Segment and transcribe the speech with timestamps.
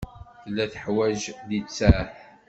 [0.41, 1.19] Tella teḥwaj
[1.49, 1.97] littseɛ.